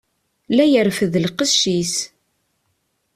[0.55, 1.95] La yerfed lqec-is.